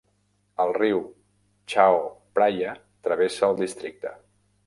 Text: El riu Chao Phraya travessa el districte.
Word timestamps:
El 0.63 0.71
riu 0.77 1.01
Chao 1.73 1.99
Phraya 2.37 2.73
travessa 3.09 3.47
el 3.51 3.57
districte. 3.63 4.17